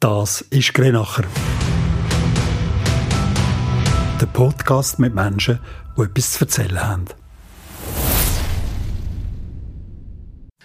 Das 0.00 0.42
ist 0.42 0.74
Grenacher. 0.74 1.24
Der 4.20 4.26
Podcast 4.26 5.00
mit 5.00 5.12
Menschen, 5.12 5.58
die 5.96 6.02
etwas 6.02 6.34
zu 6.34 6.44
erzählen 6.44 6.80
haben. 6.80 7.06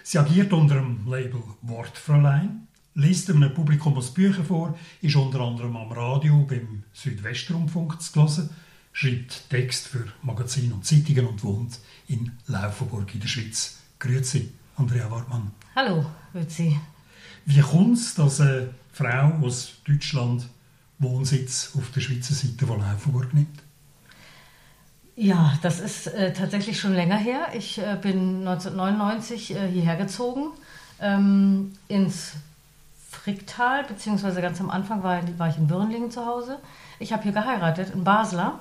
Sie 0.04 0.18
agiert 0.18 0.52
unter 0.52 0.76
dem 0.76 1.04
Label 1.08 1.42
Wortfräulein, 1.62 2.68
liest 2.94 3.28
einem 3.28 3.52
Publikum 3.52 3.96
aus 3.96 4.14
Bücher 4.14 4.44
vor, 4.44 4.78
ist 5.02 5.16
unter 5.16 5.40
anderem 5.40 5.76
am 5.78 5.90
Radio 5.90 6.46
beim 6.48 6.84
Südwestrundfunk 6.92 8.00
zu 8.00 8.14
hören, 8.14 8.50
schreibt 8.92 9.50
Text 9.50 9.88
für 9.88 10.04
Magazine 10.22 10.74
und 10.74 10.86
Zeitungen 10.86 11.26
und 11.26 11.42
wohnt 11.42 11.80
in 12.06 12.30
Laufenburg 12.46 13.12
in 13.12 13.20
der 13.20 13.26
Schweiz. 13.26 13.80
Grüezi, 13.98 14.52
Andrea 14.76 15.10
Wartmann. 15.10 15.50
Hallo, 15.74 16.06
grüezi. 16.32 16.78
Wie 17.46 17.60
kommt 17.60 17.98
es, 17.98 18.14
dass 18.14 18.40
eine 18.40 18.70
Frau 18.94 19.32
aus 19.42 19.74
Deutschland 19.84 20.48
Wohnsitz 21.00 21.72
auf 21.76 21.90
der 21.90 22.00
Schweizer 22.00 22.32
Seite 22.32 22.66
von 22.66 22.80
Laufenburg 22.80 23.34
nimmt? 23.34 23.60
Ja, 25.16 25.58
das 25.62 25.80
ist 25.80 26.06
äh, 26.06 26.32
tatsächlich 26.32 26.78
schon 26.78 26.94
länger 26.94 27.16
her. 27.16 27.48
Ich 27.54 27.78
äh, 27.78 27.98
bin 28.00 28.46
1999 28.46 29.54
äh, 29.54 29.68
hierher 29.68 29.96
gezogen 29.96 30.50
ähm, 31.00 31.72
ins 31.88 32.34
Fricktal, 33.10 33.84
beziehungsweise 33.84 34.40
ganz 34.40 34.60
am 34.60 34.70
Anfang 34.70 35.02
war, 35.02 35.20
war 35.38 35.48
ich 35.48 35.56
in 35.56 35.68
Würnlingen 35.68 36.10
zu 36.10 36.24
Hause. 36.24 36.58
Ich 37.00 37.12
habe 37.12 37.24
hier 37.24 37.32
geheiratet 37.32 37.90
in 37.94 38.04
Basler 38.04 38.60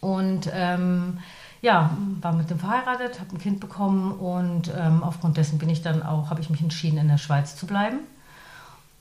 und 0.00 0.50
ähm, 0.52 1.18
ja, 1.60 1.96
war 2.20 2.32
mit 2.32 2.50
dem 2.50 2.58
verheiratet, 2.58 3.20
habe 3.20 3.36
ein 3.36 3.38
Kind 3.38 3.60
bekommen 3.60 4.12
und 4.12 4.72
ähm, 4.76 5.04
aufgrund 5.04 5.36
dessen 5.36 5.58
bin 5.58 5.68
ich 5.68 5.82
dann 5.82 6.02
auch, 6.02 6.30
habe 6.30 6.40
ich 6.40 6.50
mich 6.50 6.60
entschieden, 6.60 6.98
in 6.98 7.08
der 7.08 7.18
Schweiz 7.18 7.54
zu 7.54 7.66
bleiben. 7.66 8.00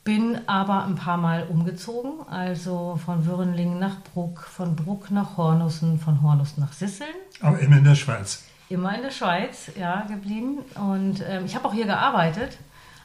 Bin 0.03 0.47
aber 0.47 0.85
ein 0.85 0.95
paar 0.95 1.17
Mal 1.17 1.45
umgezogen, 1.47 2.27
also 2.27 2.99
von 3.05 3.25
Würenlingen 3.25 3.77
nach 3.77 4.01
Bruck, 4.01 4.41
von 4.41 4.75
Bruck 4.75 5.11
nach 5.11 5.37
Hornussen, 5.37 5.99
von 5.99 6.23
Hornussen 6.23 6.63
nach 6.63 6.73
Sisseln. 6.73 7.13
Aber 7.39 7.59
immer 7.59 7.77
in 7.77 7.83
der 7.83 7.95
Schweiz. 7.95 8.45
Immer 8.69 8.95
in 8.95 9.03
der 9.03 9.11
Schweiz, 9.11 9.71
ja, 9.77 10.01
geblieben. 10.01 10.59
Und 10.75 11.23
ähm, 11.27 11.45
ich 11.45 11.55
habe 11.55 11.67
auch 11.67 11.73
hier 11.73 11.85
gearbeitet. 11.85 12.57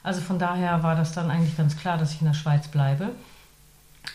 Also 0.03 0.21
von 0.21 0.39
daher 0.39 0.83
war 0.83 0.95
das 0.95 1.13
dann 1.13 1.31
eigentlich 1.31 1.57
ganz 1.57 1.77
klar, 1.77 1.99
dass 1.99 2.13
ich 2.15 2.21
in 2.23 2.29
der 2.29 2.35
Schweiz 2.35 2.69
bleibe. 2.69 3.11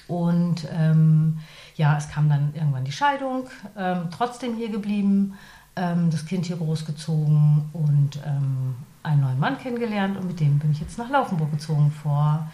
Und 0.08 0.68
ähm, 0.74 1.40
ja, 1.76 1.98
es 1.98 2.10
kam 2.10 2.30
dann 2.30 2.54
irgendwann 2.56 2.86
die 2.86 2.92
Scheidung, 2.92 3.48
ähm, 3.78 4.08
trotzdem 4.10 4.56
hier 4.56 4.70
geblieben, 4.70 5.38
ähm, 5.76 6.10
das 6.10 6.26
Kind 6.26 6.46
hier 6.46 6.58
großgezogen 6.58 7.70
und 7.74 8.20
ähm, 8.26 8.76
einen 9.04 9.22
neuen 9.22 9.40
Mann 9.40 9.58
kennengelernt 9.58 10.18
und 10.18 10.28
mit 10.28 10.40
dem 10.40 10.60
bin 10.60 10.72
ich 10.72 10.80
jetzt 10.80 10.98
nach 10.98 11.10
Laufenburg 11.10 11.52
gezogen 11.52 11.92
vor 11.92 12.48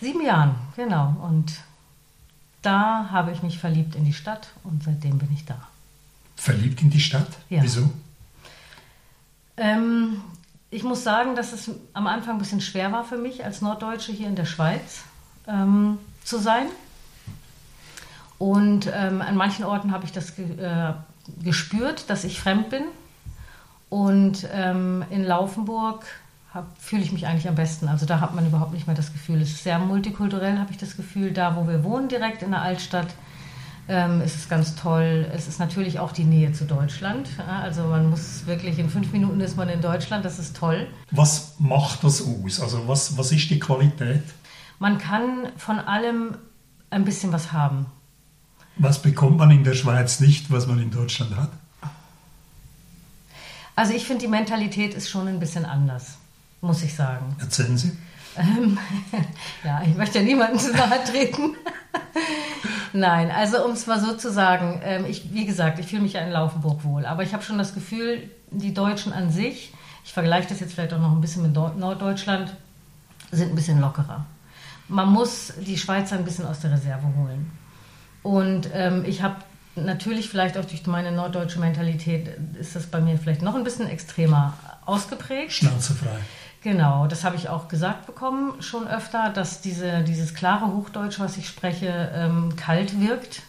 sieben 0.00 0.24
Jahren, 0.24 0.54
genau. 0.76 1.16
Und 1.22 1.60
da 2.62 3.08
habe 3.10 3.32
ich 3.32 3.42
mich 3.42 3.58
verliebt 3.58 3.94
in 3.94 4.04
die 4.04 4.12
Stadt 4.12 4.48
und 4.64 4.82
seitdem 4.82 5.18
bin 5.18 5.32
ich 5.32 5.44
da. 5.44 5.56
Verliebt 6.36 6.82
in 6.82 6.90
die 6.90 7.00
Stadt? 7.00 7.28
Ja. 7.48 7.62
Wieso? 7.62 7.90
Ähm, 9.56 10.20
ich 10.70 10.82
muss 10.82 11.02
sagen, 11.02 11.36
dass 11.36 11.52
es 11.52 11.70
am 11.92 12.06
Anfang 12.06 12.36
ein 12.36 12.38
bisschen 12.38 12.60
schwer 12.60 12.92
war 12.92 13.04
für 13.04 13.16
mich, 13.16 13.44
als 13.44 13.62
Norddeutsche 13.62 14.12
hier 14.12 14.28
in 14.28 14.36
der 14.36 14.44
Schweiz 14.44 15.04
ähm, 15.46 15.98
zu 16.24 16.38
sein. 16.38 16.66
Und 18.38 18.90
ähm, 18.92 19.22
an 19.22 19.36
manchen 19.36 19.64
Orten 19.64 19.92
habe 19.92 20.04
ich 20.04 20.12
das 20.12 20.36
ge 20.36 20.44
äh, 20.58 20.92
gespürt, 21.42 22.10
dass 22.10 22.24
ich 22.24 22.40
fremd 22.40 22.70
bin. 22.70 22.84
Und 23.88 24.46
ähm, 24.52 25.04
in 25.10 25.24
Laufenburg 25.24 26.04
fühle 26.78 27.02
ich 27.02 27.12
mich 27.12 27.26
eigentlich 27.26 27.48
am 27.48 27.54
besten. 27.54 27.88
Also 27.88 28.06
da 28.06 28.20
hat 28.20 28.34
man 28.34 28.46
überhaupt 28.46 28.72
nicht 28.72 28.86
mehr 28.86 28.96
das 28.96 29.12
Gefühl. 29.12 29.40
Es 29.40 29.50
ist 29.50 29.64
sehr 29.64 29.78
multikulturell, 29.78 30.58
habe 30.58 30.70
ich 30.70 30.78
das 30.78 30.96
Gefühl. 30.96 31.32
Da, 31.32 31.56
wo 31.56 31.66
wir 31.66 31.84
wohnen, 31.84 32.08
direkt 32.08 32.42
in 32.42 32.50
der 32.50 32.62
Altstadt, 32.62 33.08
ähm, 33.88 34.20
ist 34.20 34.36
es 34.36 34.48
ganz 34.48 34.74
toll. 34.74 35.26
Es 35.32 35.46
ist 35.48 35.60
natürlich 35.60 35.98
auch 35.98 36.12
die 36.12 36.24
Nähe 36.24 36.52
zu 36.52 36.64
Deutschland. 36.64 37.28
Ja, 37.38 37.60
also 37.60 37.84
man 37.84 38.10
muss 38.10 38.46
wirklich, 38.46 38.78
in 38.78 38.90
fünf 38.90 39.12
Minuten 39.12 39.40
ist 39.40 39.56
man 39.56 39.68
in 39.68 39.80
Deutschland, 39.80 40.24
das 40.24 40.38
ist 40.38 40.56
toll. 40.56 40.86
Was 41.10 41.54
macht 41.58 42.02
das 42.04 42.22
aus? 42.22 42.60
Also 42.60 42.88
was, 42.88 43.16
was 43.16 43.32
ist 43.32 43.50
die 43.50 43.58
Qualität? 43.58 44.24
Man 44.78 44.98
kann 44.98 45.48
von 45.56 45.78
allem 45.78 46.36
ein 46.90 47.04
bisschen 47.04 47.32
was 47.32 47.52
haben. 47.52 47.86
Was 48.76 49.00
bekommt 49.00 49.38
man 49.38 49.50
in 49.50 49.64
der 49.64 49.74
Schweiz 49.74 50.20
nicht, 50.20 50.50
was 50.50 50.66
man 50.66 50.80
in 50.80 50.90
Deutschland 50.90 51.34
hat? 51.36 51.50
Also 53.74 53.92
ich 53.92 54.06
finde, 54.06 54.22
die 54.22 54.28
Mentalität 54.28 54.94
ist 54.94 55.10
schon 55.10 55.28
ein 55.28 55.38
bisschen 55.38 55.66
anders, 55.66 56.16
muss 56.60 56.82
ich 56.82 56.94
sagen. 56.94 57.36
Erzählen 57.38 57.76
Sie. 57.76 57.96
Ähm, 58.36 58.78
ja, 59.64 59.82
ich 59.82 59.96
möchte 59.96 60.18
ja 60.18 60.24
niemandem 60.24 60.58
zu 60.58 60.72
nahe 60.72 61.02
treten. 61.04 61.54
Nein, 62.92 63.30
also 63.30 63.64
um 63.64 63.72
es 63.72 63.86
mal 63.86 64.00
so 64.00 64.14
zu 64.14 64.30
sagen, 64.32 64.80
ähm, 64.82 65.04
ich, 65.06 65.32
wie 65.32 65.46
gesagt, 65.46 65.78
ich 65.78 65.86
fühle 65.86 66.02
mich 66.02 66.14
ja 66.14 66.20
in 66.20 66.30
Laufenburg 66.30 66.84
wohl, 66.84 67.06
aber 67.06 67.22
ich 67.22 67.32
habe 67.32 67.42
schon 67.42 67.58
das 67.58 67.74
Gefühl, 67.74 68.30
die 68.50 68.74
Deutschen 68.74 69.12
an 69.12 69.30
sich, 69.30 69.72
ich 70.04 70.12
vergleiche 70.12 70.48
das 70.48 70.60
jetzt 70.60 70.74
vielleicht 70.74 70.92
auch 70.92 71.00
noch 71.00 71.12
ein 71.12 71.20
bisschen 71.20 71.42
mit 71.42 71.54
Norddeutschland, 71.54 72.54
sind 73.32 73.50
ein 73.50 73.54
bisschen 73.54 73.80
lockerer. 73.80 74.24
Man 74.88 75.10
muss 75.10 75.52
die 75.60 75.76
Schweizer 75.76 76.16
ein 76.16 76.24
bisschen 76.24 76.46
aus 76.46 76.60
der 76.60 76.72
Reserve 76.72 77.06
holen. 77.18 77.50
Und 78.22 78.70
ähm, 78.72 79.04
ich 79.04 79.22
habe 79.22 79.36
natürlich 79.74 80.28
vielleicht 80.28 80.56
auch 80.56 80.64
durch 80.64 80.86
meine 80.86 81.12
norddeutsche 81.12 81.58
Mentalität 81.58 82.30
ist 82.58 82.76
das 82.76 82.86
bei 82.86 83.00
mir 83.00 83.18
vielleicht 83.18 83.42
noch 83.42 83.54
ein 83.54 83.64
bisschen 83.64 83.88
extremer 83.88 84.54
ausgeprägt. 84.84 85.52
Schnauzefrei. 85.52 86.18
Genau, 86.66 87.06
das 87.06 87.22
habe 87.22 87.36
ich 87.36 87.48
auch 87.48 87.68
gesagt 87.68 88.06
bekommen 88.06 88.60
schon 88.60 88.88
öfter, 88.88 89.30
dass 89.30 89.60
diese, 89.60 90.02
dieses 90.02 90.34
klare 90.34 90.66
Hochdeutsch, 90.66 91.20
was 91.20 91.36
ich 91.36 91.46
spreche, 91.46 92.10
ähm, 92.12 92.56
kalt 92.56 93.00
wirkt 93.00 93.42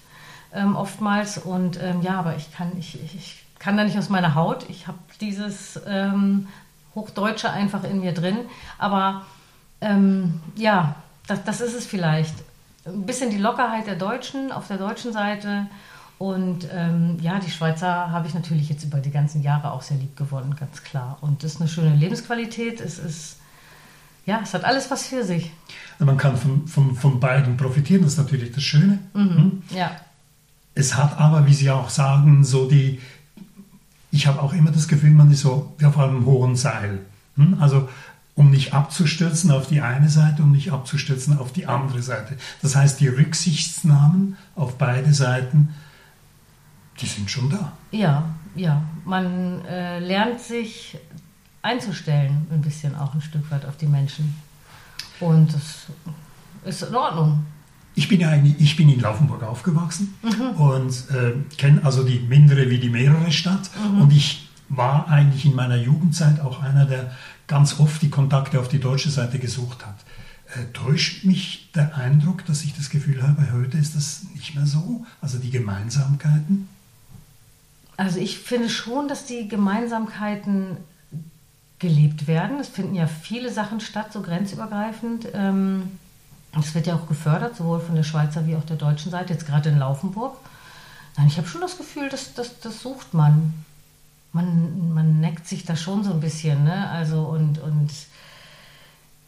ähm, 0.54 0.76
oftmals. 0.76 1.40
Und 1.40 1.82
ähm, 1.82 2.04
ja, 2.04 2.20
aber 2.20 2.36
ich 2.36 2.54
kann, 2.54 2.74
ich, 2.78 3.04
ich 3.04 3.44
kann 3.58 3.76
da 3.76 3.86
nicht 3.86 3.98
aus 3.98 4.10
meiner 4.10 4.36
Haut. 4.36 4.70
Ich 4.70 4.86
habe 4.86 5.00
dieses 5.20 5.82
ähm, 5.88 6.48
Hochdeutsche 6.94 7.50
einfach 7.50 7.84
in 7.86 8.02
mir 8.02 8.14
drin. 8.14 8.38
Aber 8.78 9.26
ähm, 9.82 10.40
ja, 10.56 10.94
das, 11.26 11.44
das 11.44 11.60
ist 11.60 11.74
es 11.74 11.88
vielleicht. 11.88 12.36
Ein 12.86 13.08
bisschen 13.08 13.32
die 13.32 13.40
Lockerheit 13.40 13.88
der 13.88 13.96
Deutschen 13.96 14.52
auf 14.52 14.68
der 14.68 14.78
deutschen 14.78 15.12
Seite 15.12 15.66
und 16.18 16.68
ähm, 16.74 17.18
ja, 17.22 17.40
die 17.40 17.52
Schweizer 17.52 18.12
habe 18.12 18.28
ich 18.28 18.34
natürlich 18.34 18.70
jetzt 18.70 18.84
über 18.84 18.98
die 19.00 19.12
ganzen 19.12 19.44
Jahre 19.44 19.72
auch 19.72 19.84
sehr 19.84 19.98
lieb 19.98 20.18
gewonnen, 20.18 20.56
ganz 20.60 20.84
klar. 20.84 21.18
Und 21.22 21.44
das 21.44 21.54
ist 21.54 21.62
eine 21.62 21.70
schöne 21.70 21.96
Lebensqualität. 21.96 22.82
Es 22.82 22.98
ist, 22.98 23.38
ja, 24.26 24.40
es 24.42 24.54
hat 24.54 24.64
alles 24.64 24.90
was 24.90 25.06
für 25.06 25.24
sich. 25.24 25.52
Man 26.00 26.18
kann 26.18 26.36
von, 26.36 26.68
von, 26.68 26.96
von 26.96 27.20
beiden 27.20 27.56
profitieren, 27.56 28.02
das 28.02 28.14
ist 28.14 28.18
natürlich 28.18 28.52
das 28.52 28.64
Schöne. 28.64 29.00
Mhm, 29.14 29.30
hm? 29.30 29.64
Ja. 29.76 29.92
Es 30.74 30.96
hat 30.96 31.20
aber, 31.20 31.46
wie 31.46 31.54
Sie 31.54 31.70
auch 31.70 31.90
sagen, 31.90 32.44
so 32.44 32.68
die, 32.68 33.00
ich 34.12 34.26
habe 34.26 34.42
auch 34.42 34.54
immer 34.54 34.72
das 34.72 34.88
Gefühl, 34.88 35.12
man 35.12 35.32
ist 35.32 35.42
so 35.42 35.74
wie 35.78 35.86
auf 35.86 35.98
einem 36.00 36.26
hohen 36.26 36.56
Seil. 36.56 37.00
Hm? 37.36 37.58
Also 37.60 37.88
um 38.34 38.52
nicht 38.52 38.74
abzustürzen 38.74 39.52
auf 39.52 39.68
die 39.68 39.82
eine 39.82 40.10
Seite 40.10 40.44
und 40.44 40.52
nicht 40.52 40.72
abzustürzen 40.72 41.38
auf 41.38 41.52
die 41.52 41.66
andere 41.66 42.02
Seite. 42.02 42.38
Das 42.62 42.76
heißt, 42.76 43.00
die 43.00 43.08
Rücksichtsnahmen 43.08 44.38
auf 44.56 44.78
beide 44.78 45.14
Seiten 45.14 45.74
die 47.00 47.06
sind 47.06 47.30
schon 47.30 47.50
da. 47.50 47.74
Ja, 47.92 48.24
ja. 48.56 48.82
Man 49.06 49.64
äh, 49.66 50.00
lernt 50.00 50.40
sich 50.40 50.98
einzustellen, 51.62 52.48
ein 52.52 52.62
bisschen 52.62 52.96
auch 52.96 53.14
ein 53.14 53.22
Stück 53.22 53.50
weit 53.52 53.66
auf 53.66 53.78
die 53.78 53.88
Menschen. 53.88 54.36
Und 55.20 55.54
das 55.54 55.88
ist 56.66 56.84
in 56.84 56.96
Ordnung. 56.96 57.46
Ich 57.96 58.08
bin 58.08 58.20
ja 58.20 58.30
eigentlich, 58.30 58.56
ich 58.60 58.76
bin 58.76 58.90
in 58.90 59.00
Laufenburg 59.00 59.42
aufgewachsen 59.44 60.14
mhm. 60.22 60.62
und 60.62 60.92
äh, 61.10 61.34
kenne 61.58 61.84
also 61.84 62.04
die 62.04 62.20
mindere 62.20 62.70
wie 62.70 62.80
die 62.80 62.90
mehrere 62.90 63.32
Stadt. 63.32 63.70
Mhm. 63.76 64.02
Und 64.02 64.14
ich 64.14 64.50
war 64.70 65.08
eigentlich 65.08 65.46
in 65.46 65.56
meiner 65.56 65.78
Jugendzeit 65.78 66.40
auch 66.42 66.62
einer, 66.62 66.86
der 66.86 67.12
ganz 67.48 67.80
oft 67.80 68.02
die 68.02 68.10
Kontakte 68.10 68.60
auf 68.60 68.68
die 68.68 68.80
deutsche 68.80 69.10
Seite 69.10 69.40
gesucht 69.40 69.86
hat. 69.86 69.96
Äh, 70.54 70.72
täuscht 70.74 71.26
mich 71.26 71.72
der 71.74 71.98
Eindruck, 71.98 72.46
dass 72.46 72.64
ich 72.64 72.76
das 72.76 72.90
Gefühl 72.90 73.24
habe, 73.24 73.52
heute 73.52 73.78
ist 73.78 73.96
das 73.96 74.26
nicht 74.36 74.56
mehr 74.56 74.66
so? 74.66 75.06
Also 75.22 75.40
die 75.40 75.50
Gemeinsamkeiten? 75.50 76.70
Also 77.98 78.20
ich 78.20 78.38
finde 78.40 78.70
schon, 78.70 79.08
dass 79.08 79.26
die 79.26 79.48
Gemeinsamkeiten 79.48 80.78
gelebt 81.80 82.28
werden. 82.28 82.60
Es 82.60 82.70
finden 82.70 82.96
ja 82.96 83.08
viele 83.08 83.52
Sachen 83.52 83.80
statt, 83.80 84.14
so 84.14 84.22
grenzübergreifend. 84.22 85.26
Es 85.26 85.32
ähm, 85.34 85.90
wird 86.54 86.88
ja 86.88 86.96
auch 86.96 87.08
gefördert, 87.08 87.56
sowohl 87.56 87.80
von 87.80 87.96
der 87.96 88.04
Schweizer 88.04 88.46
wie 88.48 88.56
auch 88.56 88.64
der 88.64 88.78
deutschen 88.78 89.12
Seite, 89.12 89.34
jetzt 89.34 89.48
gerade 89.48 89.70
in 89.70 89.80
Laufenburg. 89.80 90.38
Nein, 91.18 91.28
ich 91.28 91.38
habe 91.38 91.48
schon 91.48 91.62
das 91.62 91.78
Gefühl, 91.78 92.10
dass 92.10 92.36
das, 92.36 92.60
das 92.60 92.82
sucht 92.82 93.14
man. 93.14 93.54
man. 94.32 94.94
Man 94.94 95.20
neckt 95.20 95.48
sich 95.48 95.66
da 95.66 95.76
schon 95.76 96.04
so 96.04 96.12
ein 96.12 96.20
bisschen, 96.20 96.64
ne? 96.64 96.90
Also 96.92 97.22
und, 97.22 97.60
und 97.60 97.90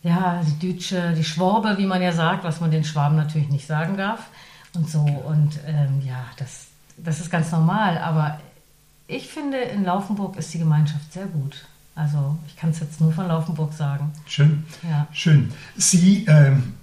ja, 0.04 0.42
die 0.46 0.60
Dütsche, 0.60 1.14
die 1.14 1.24
Schworbe, 1.24 1.78
wie 1.78 1.86
man 1.88 2.02
ja 2.02 2.12
sagt, 2.12 2.44
was 2.44 2.62
man 2.62 2.72
den 2.72 2.84
Schwaben 2.84 3.16
natürlich 3.16 3.50
nicht 3.50 3.68
sagen 3.68 3.98
darf. 3.98 4.28
Und 4.76 4.90
so. 4.90 5.00
Und 5.00 5.60
ähm, 5.66 6.02
ja, 6.06 6.24
das, 6.38 6.68
das 6.98 7.20
ist 7.20 7.32
ganz 7.32 7.52
normal. 7.52 7.98
Aber 7.98 8.40
ich 9.10 9.28
finde, 9.28 9.58
in 9.58 9.84
Laufenburg 9.84 10.38
ist 10.38 10.54
die 10.54 10.60
Gemeinschaft 10.60 11.12
sehr 11.12 11.26
gut. 11.26 11.66
Also 11.96 12.38
ich 12.48 12.56
kann 12.56 12.70
es 12.70 12.80
jetzt 12.80 13.02
nur 13.02 13.12
von 13.12 13.28
Laufenburg 13.28 13.74
sagen. 13.74 14.14
Schön. 14.26 14.64
Ja. 14.88 15.08
Schön. 15.12 15.52
Sie 15.76 16.26
ähm, 16.28 16.76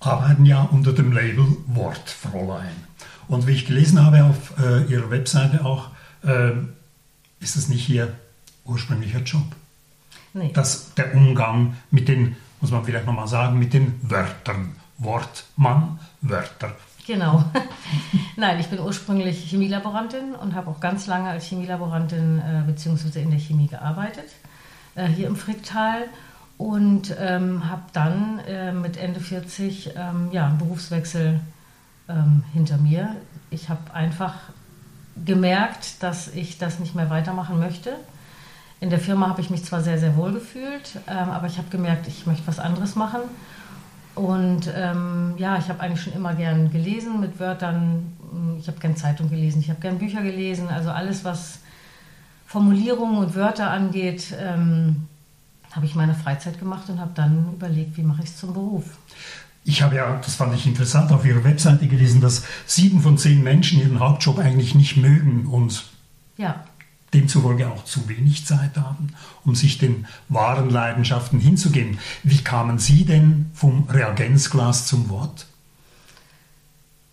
arbeiten 0.00 0.44
ja 0.44 0.62
unter 0.62 0.92
dem 0.92 1.12
Label 1.12 1.46
Wortfräulein. 1.68 2.74
Und 3.28 3.46
wie 3.46 3.52
ich 3.52 3.64
gelesen 3.64 4.04
habe 4.04 4.24
auf 4.24 4.58
äh, 4.58 4.84
Ihrer 4.92 5.10
Webseite 5.10 5.64
auch, 5.64 5.90
äh, 6.22 6.52
ist 7.40 7.56
es 7.56 7.68
nicht 7.68 7.88
Ihr 7.88 8.12
ursprünglicher 8.64 9.20
Job. 9.20 9.46
Nee. 10.34 10.50
Das, 10.52 10.94
der 10.94 11.14
Umgang 11.14 11.76
mit 11.90 12.08
den, 12.08 12.36
muss 12.60 12.72
man 12.72 12.84
vielleicht 12.84 13.06
nochmal 13.06 13.28
sagen, 13.28 13.58
mit 13.58 13.72
den 13.72 13.98
Wörtern. 14.02 14.74
Wortmann, 14.98 15.98
Wörter. 16.22 16.74
Genau. 17.06 17.44
Nein, 18.36 18.58
ich 18.58 18.66
bin 18.66 18.80
ursprünglich 18.80 19.48
Chemielaborantin 19.48 20.34
und 20.34 20.54
habe 20.54 20.70
auch 20.70 20.80
ganz 20.80 21.06
lange 21.06 21.30
als 21.30 21.46
Chemielaborantin 21.46 22.40
äh, 22.40 22.62
bzw. 22.66 23.22
in 23.22 23.30
der 23.30 23.38
Chemie 23.38 23.68
gearbeitet, 23.68 24.28
äh, 24.96 25.06
hier 25.06 25.28
im 25.28 25.36
Fricktal. 25.36 26.04
Und 26.58 27.14
ähm, 27.20 27.68
habe 27.70 27.82
dann 27.92 28.40
äh, 28.48 28.72
mit 28.72 28.96
Ende 28.96 29.20
40 29.20 29.90
ähm, 29.94 30.30
ja, 30.32 30.46
einen 30.46 30.56
Berufswechsel 30.56 31.40
ähm, 32.08 32.44
hinter 32.54 32.78
mir. 32.78 33.14
Ich 33.50 33.68
habe 33.68 33.92
einfach 33.92 34.34
gemerkt, 35.22 36.02
dass 36.02 36.28
ich 36.28 36.56
das 36.56 36.78
nicht 36.78 36.94
mehr 36.94 37.10
weitermachen 37.10 37.58
möchte. 37.58 37.92
In 38.80 38.88
der 38.88 38.98
Firma 38.98 39.28
habe 39.28 39.42
ich 39.42 39.50
mich 39.50 39.64
zwar 39.64 39.82
sehr, 39.82 39.98
sehr 39.98 40.16
wohl 40.16 40.32
gefühlt, 40.32 40.98
ähm, 41.06 41.30
aber 41.30 41.46
ich 41.46 41.58
habe 41.58 41.68
gemerkt, 41.68 42.08
ich 42.08 42.26
möchte 42.26 42.46
was 42.46 42.58
anderes 42.58 42.94
machen. 42.94 43.20
Und 44.16 44.72
ähm, 44.74 45.34
ja, 45.36 45.58
ich 45.58 45.68
habe 45.68 45.80
eigentlich 45.80 46.02
schon 46.02 46.14
immer 46.14 46.34
gern 46.34 46.72
gelesen 46.72 47.20
mit 47.20 47.38
Wörtern. 47.38 48.12
Ich 48.58 48.66
habe 48.66 48.80
gern 48.80 48.96
Zeitung 48.96 49.28
gelesen, 49.28 49.60
ich 49.60 49.68
habe 49.68 49.80
gern 49.80 49.98
Bücher 49.98 50.22
gelesen. 50.22 50.68
Also 50.68 50.90
alles, 50.90 51.22
was 51.22 51.60
Formulierungen 52.46 53.18
und 53.18 53.34
Wörter 53.34 53.70
angeht, 53.70 54.34
ähm, 54.40 55.06
habe 55.72 55.84
ich 55.84 55.94
meine 55.94 56.14
Freizeit 56.14 56.58
gemacht 56.58 56.88
und 56.88 56.98
habe 56.98 57.10
dann 57.14 57.52
überlegt, 57.52 57.98
wie 57.98 58.02
mache 58.02 58.22
ich 58.22 58.30
es 58.30 58.38
zum 58.38 58.54
Beruf. 58.54 58.84
Ich 59.64 59.82
habe 59.82 59.96
ja, 59.96 60.18
das 60.24 60.36
fand 60.36 60.54
ich 60.54 60.66
interessant, 60.66 61.12
auf 61.12 61.26
Ihrer 61.26 61.44
Webseite 61.44 61.86
gelesen, 61.86 62.22
dass 62.22 62.44
sieben 62.64 63.02
von 63.02 63.18
zehn 63.18 63.42
Menschen 63.42 63.80
ihren 63.80 64.00
Hauptjob 64.00 64.38
eigentlich 64.38 64.74
nicht 64.74 64.96
mögen 64.96 65.46
und 65.46 65.84
ja. 66.38 66.64
Demzufolge 67.14 67.68
auch 67.68 67.84
zu 67.84 68.08
wenig 68.08 68.46
Zeit 68.46 68.76
haben, 68.76 69.14
um 69.44 69.54
sich 69.54 69.78
den 69.78 70.06
wahren 70.28 70.70
Leidenschaften 70.70 71.38
hinzugeben. 71.40 71.98
Wie 72.22 72.42
kamen 72.42 72.78
Sie 72.78 73.04
denn 73.04 73.50
vom 73.54 73.88
Reagenzglas 73.88 74.86
zum 74.86 75.08
Wort? 75.08 75.46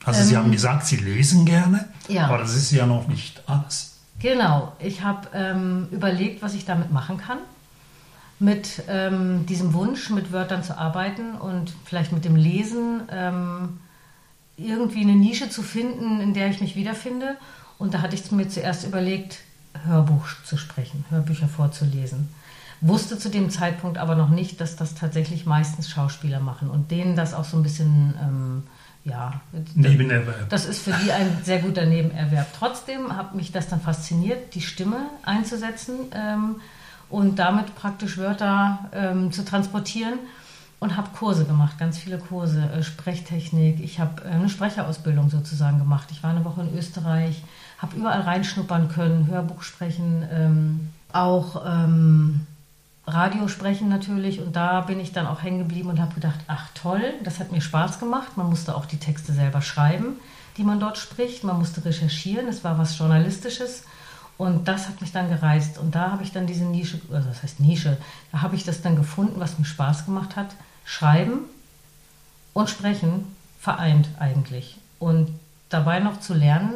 Also 0.03 0.21
ähm, 0.21 0.25
Sie 0.25 0.37
haben 0.37 0.51
gesagt, 0.51 0.85
Sie 0.85 0.97
lesen 0.97 1.45
gerne, 1.45 1.87
ja. 2.07 2.25
aber 2.25 2.39
das 2.39 2.55
ist 2.55 2.71
ja 2.71 2.85
noch 2.85 3.07
nicht 3.07 3.43
alles. 3.47 3.97
Genau, 4.19 4.73
ich 4.79 5.03
habe 5.03 5.27
ähm, 5.33 5.87
überlegt, 5.91 6.41
was 6.41 6.53
ich 6.53 6.65
damit 6.65 6.91
machen 6.91 7.17
kann 7.17 7.39
mit 8.39 8.83
ähm, 8.89 9.45
diesem 9.45 9.73
Wunsch, 9.73 10.09
mit 10.09 10.31
Wörtern 10.31 10.63
zu 10.63 10.77
arbeiten 10.77 11.35
und 11.35 11.73
vielleicht 11.85 12.11
mit 12.11 12.25
dem 12.25 12.35
Lesen 12.35 13.03
ähm, 13.09 13.79
irgendwie 14.57 15.01
eine 15.01 15.15
Nische 15.15 15.49
zu 15.49 15.61
finden, 15.61 16.19
in 16.19 16.33
der 16.33 16.49
ich 16.49 16.59
mich 16.59 16.75
wiederfinde. 16.75 17.37
Und 17.77 17.93
da 17.93 18.01
hatte 18.01 18.15
ich 18.15 18.31
mir 18.31 18.49
zuerst 18.49 18.85
überlegt, 18.85 19.39
Hörbuch 19.85 20.27
zu 20.43 20.57
sprechen, 20.57 21.05
Hörbücher 21.09 21.47
vorzulesen. 21.47 22.29
Wusste 22.81 23.17
zu 23.17 23.29
dem 23.29 23.49
Zeitpunkt 23.49 23.97
aber 23.97 24.15
noch 24.15 24.29
nicht, 24.29 24.59
dass 24.59 24.75
das 24.75 24.93
tatsächlich 24.95 25.45
meistens 25.45 25.89
Schauspieler 25.89 26.39
machen 26.39 26.69
und 26.69 26.91
denen 26.91 27.15
das 27.15 27.33
auch 27.33 27.45
so 27.45 27.57
ein 27.57 27.63
bisschen, 27.63 28.13
ähm, 28.21 28.63
ja, 29.05 29.41
Nebenerwerb. 29.73 30.49
Das 30.49 30.65
ist 30.65 30.83
für 30.83 30.91
die 30.91 31.11
ein 31.11 31.39
sehr 31.43 31.59
guter 31.59 31.85
Nebenerwerb. 31.85 32.47
Trotzdem 32.57 33.15
hat 33.15 33.35
mich 33.35 33.51
das 33.51 33.69
dann 33.69 33.81
fasziniert, 33.81 34.53
die 34.53 34.61
Stimme 34.61 34.97
einzusetzen 35.23 35.95
ähm, 36.13 36.55
und 37.09 37.39
damit 37.39 37.75
praktisch 37.75 38.17
Wörter 38.17 38.89
ähm, 38.91 39.31
zu 39.31 39.45
transportieren 39.45 40.19
und 40.83 40.97
habe 40.97 41.07
Kurse 41.17 41.45
gemacht, 41.45 41.79
ganz 41.79 41.97
viele 41.97 42.17
Kurse, 42.17 42.69
äh, 42.69 42.83
Sprechtechnik. 42.83 43.79
Ich 43.81 43.99
habe 43.99 44.23
äh, 44.25 44.31
eine 44.31 44.49
Sprecherausbildung 44.49 45.29
sozusagen 45.29 45.79
gemacht. 45.79 46.09
Ich 46.11 46.21
war 46.23 46.31
eine 46.31 46.43
Woche 46.43 46.61
in 46.61 46.77
Österreich, 46.77 47.41
habe 47.83 47.97
überall 47.97 48.21
reinschnuppern 48.21 48.87
können, 48.87 49.27
Hörbuch 49.27 49.61
sprechen, 49.61 50.25
ähm, 50.31 50.89
auch 51.11 51.63
ähm, 51.65 52.47
Radio 53.05 53.49
sprechen 53.49 53.89
natürlich. 53.89 54.39
Und 54.39 54.55
da 54.55 54.81
bin 54.81 55.01
ich 55.01 55.11
dann 55.11 55.27
auch 55.27 55.43
hängen 55.43 55.59
geblieben 55.59 55.89
und 55.89 55.99
habe 55.99 56.15
gedacht, 56.15 56.39
ach 56.47 56.69
toll, 56.73 57.13
das 57.23 57.39
hat 57.39 57.51
mir 57.51 57.59
Spaß 57.59 57.99
gemacht. 57.99 58.37
Man 58.37 58.49
musste 58.49 58.75
auch 58.75 58.85
die 58.85 58.97
Texte 58.97 59.33
selber 59.33 59.61
schreiben, 59.61 60.15
die 60.55 60.63
man 60.63 60.79
dort 60.79 60.97
spricht. 60.97 61.43
Man 61.43 61.59
musste 61.59 61.83
recherchieren. 61.83 62.47
Es 62.47 62.63
war 62.63 62.77
was 62.77 62.97
Journalistisches. 62.97 63.83
Und 64.37 64.69
das 64.69 64.87
hat 64.87 65.01
mich 65.01 65.11
dann 65.11 65.29
gereizt. 65.29 65.77
Und 65.77 65.93
da 65.93 66.11
habe 66.11 66.23
ich 66.23 66.31
dann 66.31 66.47
diese 66.47 66.63
Nische, 66.63 67.01
also 67.11 67.27
das 67.27 67.43
heißt 67.43 67.59
Nische, 67.59 67.97
da 68.31 68.41
habe 68.41 68.55
ich 68.55 68.63
das 68.63 68.81
dann 68.81 68.95
gefunden, 68.95 69.41
was 69.41 69.59
mir 69.59 69.65
Spaß 69.65 70.05
gemacht 70.05 70.37
hat. 70.37 70.55
Schreiben 70.85 71.39
und 72.53 72.69
Sprechen 72.69 73.25
vereint 73.59 74.07
eigentlich. 74.19 74.77
Und 74.99 75.37
dabei 75.67 75.99
noch 75.99 76.21
zu 76.21 76.33
lernen, 76.33 76.75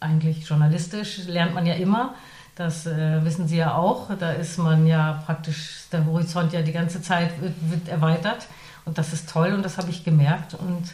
eigentlich 0.00 0.48
journalistisch 0.48 1.26
lernt 1.26 1.54
man 1.54 1.66
ja 1.66 1.74
immer. 1.74 2.14
Das 2.56 2.86
äh, 2.86 3.24
wissen 3.24 3.48
Sie 3.48 3.56
ja 3.56 3.74
auch. 3.74 4.10
Da 4.18 4.32
ist 4.32 4.58
man 4.58 4.86
ja 4.86 5.22
praktisch, 5.24 5.84
der 5.92 6.04
Horizont 6.06 6.52
ja 6.52 6.62
die 6.62 6.72
ganze 6.72 7.00
Zeit 7.00 7.40
wird, 7.40 7.54
wird 7.70 7.88
erweitert. 7.88 8.48
Und 8.84 8.98
das 8.98 9.12
ist 9.12 9.30
toll 9.30 9.52
und 9.52 9.62
das 9.64 9.78
habe 9.78 9.90
ich 9.90 10.04
gemerkt. 10.04 10.54
Und 10.54 10.92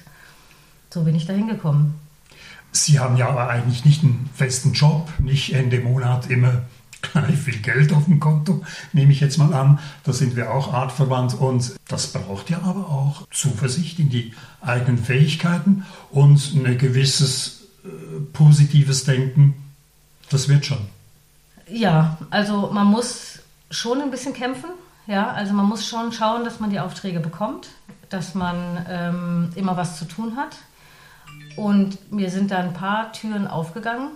so 0.91 1.03
bin 1.03 1.15
ich 1.15 1.27
da 1.27 1.33
hingekommen. 1.33 1.95
Sie 2.73 2.99
haben 2.99 3.17
ja 3.17 3.29
aber 3.29 3.49
eigentlich 3.49 3.85
nicht 3.85 4.03
einen 4.03 4.29
festen 4.35 4.75
Job, 4.75 5.11
nicht 5.19 5.55
Ende 5.55 5.81
Monat 5.81 6.29
immer 6.29 6.63
gleich 7.01 7.37
viel 7.37 7.59
Geld 7.59 7.93
auf 7.93 8.05
dem 8.05 8.21
Konto, 8.21 8.65
nehme 8.93 9.13
ich 9.13 9.21
jetzt 9.21 9.39
mal 9.39 9.53
an. 9.55 9.79
Da 10.05 10.13
sind 10.13 10.37
wir 10.37 10.53
auch 10.53 10.73
artverwandt 10.73 11.35
und 11.35 11.75
das 11.89 12.13
braucht 12.13 12.51
ja 12.51 12.59
aber 12.63 12.89
auch 12.89 13.27
Zuversicht 13.31 13.99
in 13.99 14.11
die 14.11 14.35
eigenen 14.61 14.99
Fähigkeiten 14.99 15.85
und 16.11 16.53
ein 16.55 16.79
gewisses 16.79 17.66
positives 18.33 19.05
Denken. 19.05 19.55
Das 20.31 20.49
wird 20.49 20.67
schon. 20.67 20.89
Ja, 21.69 22.19
also 22.31 22.71
man 22.73 22.87
muss 22.87 23.41
schon 23.71 24.01
ein 24.01 24.11
bisschen 24.11 24.33
kämpfen. 24.33 24.71
Ja, 25.07 25.31
also 25.31 25.55
man 25.55 25.67
muss 25.67 25.87
schon 25.87 26.13
schauen, 26.13 26.45
dass 26.45 26.59
man 26.59 26.71
die 26.71 26.81
Aufträge 26.81 27.21
bekommt, 27.21 27.69
dass 28.11 28.35
man 28.35 28.85
ähm, 28.89 29.53
immer 29.55 29.77
was 29.77 29.99
zu 29.99 30.05
tun 30.05 30.37
hat. 30.37 30.57
Und 31.57 32.13
mir 32.13 32.31
sind 32.31 32.51
da 32.51 32.59
ein 32.59 32.75
paar 32.75 33.13
Türen 33.13 33.47
aufgegangen. 33.47 34.11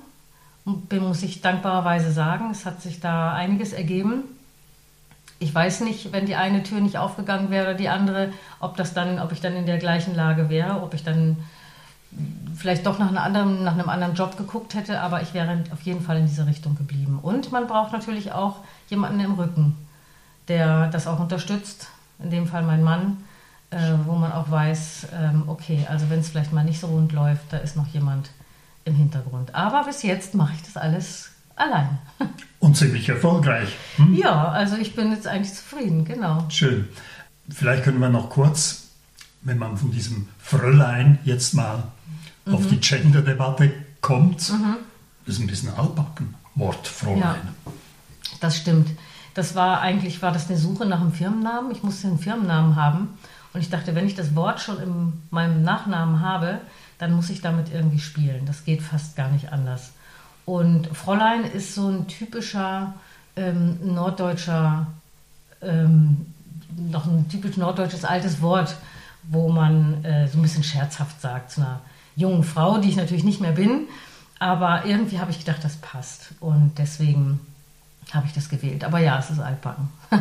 Muss 0.65 1.23
ich 1.23 1.41
dankbarerweise 1.41 2.13
sagen, 2.13 2.51
es 2.51 2.67
hat 2.67 2.83
sich 2.83 3.01
da 3.01 3.33
einiges 3.33 3.73
ergeben. 3.73 4.25
Ich 5.39 5.55
weiß 5.55 5.81
nicht, 5.81 6.13
wenn 6.13 6.27
die 6.27 6.35
eine 6.35 6.63
Tür 6.63 6.81
nicht 6.81 6.99
aufgegangen 6.99 7.51
wäre 7.51 7.69
oder 7.69 7.75
die 7.75 7.89
andere, 7.89 8.33
ob 8.61 8.77
das 8.77 8.93
dann, 8.93 9.19
ob 9.19 9.33
ich 9.33 9.41
dann 9.41 9.55
in 9.55 9.65
der 9.65 9.79
gleichen 9.79 10.15
Lage 10.15 10.51
wäre, 10.51 10.83
ob 10.83 10.93
ich 10.93 11.03
dann 11.03 11.39
vielleicht 12.57 12.87
doch 12.87 12.99
nach 12.99 13.09
einem, 13.09 13.19
anderen, 13.19 13.65
nach 13.65 13.75
einem 13.75 13.89
anderen 13.89 14.15
Job 14.15 14.37
geguckt 14.37 14.75
hätte, 14.75 15.01
aber 15.01 15.23
ich 15.23 15.33
wäre 15.35 15.65
auf 15.73 15.83
jeden 15.83 16.03
Fall 16.03 16.19
in 16.19 16.27
diese 16.27 16.47
Richtung 16.47 16.77
geblieben. 16.77 17.19
Und 17.23 17.53
man 17.53 17.67
braucht 17.67 17.93
natürlich 17.93 18.33
auch 18.33 18.59
jemanden 18.89 19.21
im 19.21 19.35
Rücken, 19.35 19.77
der 20.49 20.89
das 20.89 21.07
auch 21.07 21.21
unterstützt. 21.21 21.89
In 22.23 22.31
dem 22.31 22.47
Fall 22.47 22.63
mein 22.63 22.83
Mann, 22.83 23.19
äh, 23.71 23.79
wo 24.05 24.15
man 24.15 24.33
auch 24.33 24.51
weiß, 24.51 25.09
ähm, 25.19 25.45
okay, 25.47 25.87
also 25.89 26.11
wenn 26.11 26.21
es 26.21 26.29
vielleicht 26.29 26.53
mal 26.53 26.65
nicht 26.65 26.81
so 26.81 26.89
rund 26.89 27.13
läuft, 27.13 27.53
da 27.53 27.59
ist 27.59 27.77
noch 27.77 27.87
jemand 27.89 28.31
im 28.85 28.95
Hintergrund. 28.95 29.55
Aber 29.55 29.85
bis 29.85 30.03
jetzt 30.03 30.35
mache 30.35 30.53
ich 30.55 30.63
das 30.63 30.77
alles 30.77 31.31
allein. 31.57 31.99
Und 32.59 32.77
ziemlich 32.77 33.09
erfolgreich. 33.09 33.77
Hm? 33.97 34.15
Ja, 34.15 34.49
also 34.49 34.77
ich 34.77 34.95
bin 34.95 35.13
jetzt 35.13 35.27
eigentlich 35.27 35.55
zufrieden, 35.55 36.05
genau. 36.05 36.45
Schön. 36.49 36.89
Vielleicht 37.49 37.85
können 37.85 38.01
wir 38.01 38.11
noch 38.11 38.31
kurz, 38.31 38.80
wenn 39.43 39.59
man 39.59 39.77
von 39.77 39.91
diesem 39.91 40.29
Frölein 40.39 41.19
jetzt 41.25 41.55
mal 41.55 41.85
mhm. 42.45 42.55
auf 42.55 42.67
die 42.67 42.79
Gender-Debatte 42.79 43.73
kommt, 44.01 44.51
mhm. 44.51 44.77
das 45.27 45.37
ist 45.37 45.41
ein 45.41 45.47
bisschen 45.47 45.75
altbacken, 45.75 46.35
Wort 46.55 46.87
Fräulein. 46.87 47.23
Ja, 47.23 47.73
das 48.41 48.57
stimmt. 48.57 48.91
Das 49.35 49.55
war 49.55 49.81
eigentlich, 49.81 50.21
war 50.23 50.33
das 50.33 50.49
eine 50.49 50.59
Suche 50.59 50.87
nach 50.87 51.01
einem 51.01 51.13
Firmennamen. 51.13 51.71
Ich 51.71 51.83
musste 51.83 52.09
einen 52.09 52.19
Firmennamen 52.19 52.77
haben. 52.77 53.09
Und 53.53 53.61
ich 53.61 53.71
dachte, 53.71 53.95
wenn 53.95 54.07
ich 54.07 54.15
das 54.15 54.35
Wort 54.35 54.61
schon 54.61 54.81
in 54.81 55.13
meinem 55.31 55.63
Nachnamen 55.63 56.21
habe, 56.21 56.61
dann 56.99 57.13
muss 57.13 57.31
ich 57.31 57.41
damit 57.41 57.73
irgendwie 57.73 57.99
spielen. 57.99 58.45
Das 58.47 58.65
geht 58.65 58.83
fast 58.83 59.17
gar 59.17 59.31
nicht 59.31 59.53
anders. 59.53 59.93
Und 60.45 60.89
Fräulein 60.89 61.45
ist 61.45 61.75
so 61.75 61.89
ein 61.89 62.07
typischer 62.09 62.95
ähm, 63.37 63.79
norddeutscher, 63.83 64.87
ähm, 65.63 66.27
noch 66.77 67.07
ein 67.07 67.29
typisch 67.29 67.57
norddeutsches 67.57 68.05
altes 68.05 68.43
Wort, 68.43 68.77
wo 69.25 69.49
man 69.49 70.05
äh, 70.05 70.29
so 70.29 70.39
ein 70.39 70.43
bisschen 70.43 70.65
scherzhaft 70.65 71.21
sagt 71.21 71.53
zu 71.53 71.61
einer 71.61 71.81
jungen 72.17 72.43
Frau, 72.43 72.79
die 72.79 72.89
ich 72.89 72.97
natürlich 72.97 73.25
nicht 73.25 73.41
mehr 73.41 73.53
bin. 73.53 73.89
Aber 74.39 74.87
irgendwie 74.87 75.19
habe 75.19 75.31
ich 75.31 75.39
gedacht, 75.39 75.63
das 75.63 75.77
passt. 75.77 76.33
Und 76.41 76.73
deswegen 76.79 77.41
habe 78.13 78.27
ich 78.27 78.33
das 78.33 78.49
gewählt. 78.49 78.85
Aber 78.85 78.99
ja, 78.99 79.19
es 79.19 79.31
ist 79.31 79.41
altbacken. 79.41 79.89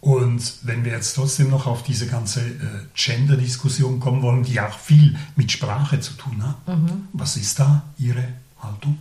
Und 0.00 0.56
wenn 0.62 0.84
wir 0.84 0.92
jetzt 0.92 1.14
trotzdem 1.14 1.48
noch 1.48 1.66
auf 1.66 1.82
diese 1.82 2.06
ganze 2.06 2.40
äh, 2.40 2.52
Gender-Diskussion 2.94 4.00
kommen 4.00 4.20
wollen, 4.20 4.42
die 4.42 4.60
auch 4.60 4.78
viel 4.78 5.16
mit 5.34 5.50
Sprache 5.50 5.98
zu 5.98 6.12
tun 6.12 6.46
hat, 6.46 6.68
mhm. 6.68 7.08
was 7.14 7.38
ist 7.38 7.58
da 7.58 7.82
Ihre 7.96 8.28
Haltung? 8.62 8.98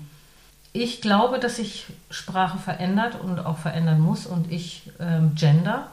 Ich 0.72 1.01
glaube, 1.01 1.39
dass 1.39 1.58
sich 1.58 1.88
Sprache 2.10 2.58
verändert 2.58 3.20
und 3.20 3.39
auch 3.39 3.58
verändern 3.58 4.00
muss 4.00 4.25
und 4.25 4.50
ich 4.50 4.89
ähm, 5.00 5.36
gender, 5.36 5.91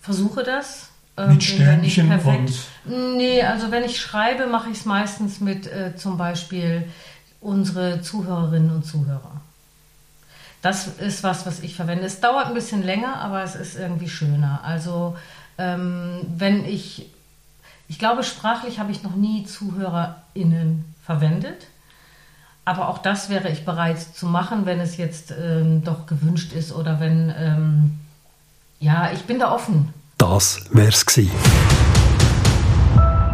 versuche 0.00 0.44
das 0.44 0.90
Ähm, 1.18 1.30
mit 1.30 1.42
Sternchen 1.42 2.12
und... 2.20 2.52
Nee, 3.16 3.42
also 3.42 3.70
wenn 3.72 3.82
ich 3.82 4.00
schreibe, 4.00 4.46
mache 4.46 4.70
ich 4.70 4.78
es 4.78 4.84
meistens 4.84 5.40
mit 5.40 5.66
äh, 5.66 5.96
zum 5.96 6.16
Beispiel 6.16 6.88
unsere 7.40 8.00
Zuhörerinnen 8.00 8.70
und 8.70 8.86
Zuhörer. 8.86 9.40
Das 10.62 10.86
ist 10.86 11.22
was, 11.22 11.44
was 11.46 11.60
ich 11.60 11.74
verwende. 11.74 12.04
Es 12.04 12.20
dauert 12.20 12.46
ein 12.46 12.54
bisschen 12.54 12.82
länger, 12.82 13.16
aber 13.16 13.42
es 13.42 13.56
ist 13.56 13.76
irgendwie 13.76 14.08
schöner. 14.08 14.60
Also 14.64 15.16
ähm, 15.56 16.20
wenn 16.36 16.64
ich, 16.64 17.10
ich 17.88 17.98
glaube, 17.98 18.22
sprachlich 18.22 18.78
habe 18.78 18.92
ich 18.92 19.02
noch 19.02 19.16
nie 19.16 19.44
ZuhörerInnen 19.44 20.84
verwendet. 21.04 21.66
Aber 22.64 22.88
auch 22.88 22.98
das 22.98 23.30
wäre 23.30 23.48
ich 23.48 23.64
bereit 23.64 23.98
zu 23.98 24.26
machen, 24.26 24.66
wenn 24.66 24.78
es 24.78 24.98
jetzt 24.98 25.32
ähm, 25.32 25.82
doch 25.84 26.06
gewünscht 26.06 26.52
ist 26.52 26.70
oder 26.70 27.00
wenn, 27.00 27.32
ähm, 27.36 27.98
ja, 28.78 29.10
ich 29.12 29.22
bin 29.24 29.38
da 29.38 29.50
offen. 29.52 29.94
Das 30.18 30.60
wär's 30.72 31.06
gewesen. 31.06 31.30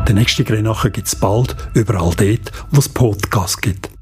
Der 0.06 0.14
nächste 0.14 0.44
Grenache 0.44 0.90
gibt 0.90 1.08
es 1.08 1.16
bald 1.16 1.56
überall 1.72 2.12
dort, 2.14 2.52
wo 2.70 2.78
es 2.78 2.90
Podcasts 2.90 3.58
gibt. 3.58 3.93